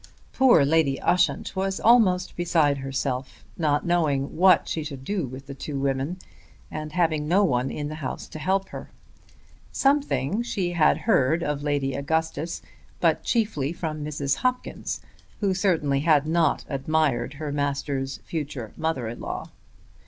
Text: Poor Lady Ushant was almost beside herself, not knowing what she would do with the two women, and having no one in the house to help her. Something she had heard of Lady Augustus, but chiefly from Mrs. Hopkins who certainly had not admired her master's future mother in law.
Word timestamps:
Poor 0.33 0.65
Lady 0.65 0.99
Ushant 0.99 1.55
was 1.55 1.79
almost 1.79 2.35
beside 2.35 2.79
herself, 2.79 3.45
not 3.55 3.85
knowing 3.85 4.35
what 4.35 4.67
she 4.67 4.83
would 4.89 5.03
do 5.03 5.27
with 5.27 5.45
the 5.45 5.53
two 5.53 5.77
women, 5.79 6.17
and 6.71 6.93
having 6.93 7.27
no 7.27 7.43
one 7.43 7.69
in 7.69 7.87
the 7.87 7.93
house 8.01 8.27
to 8.29 8.39
help 8.39 8.69
her. 8.69 8.89
Something 9.71 10.41
she 10.41 10.71
had 10.71 10.97
heard 10.97 11.43
of 11.43 11.61
Lady 11.61 11.93
Augustus, 11.93 12.63
but 12.99 13.21
chiefly 13.23 13.71
from 13.73 14.03
Mrs. 14.03 14.37
Hopkins 14.37 15.01
who 15.39 15.53
certainly 15.53 15.99
had 15.99 16.25
not 16.25 16.65
admired 16.67 17.35
her 17.35 17.51
master's 17.51 18.17
future 18.25 18.73
mother 18.77 19.07
in 19.07 19.19
law. 19.19 19.49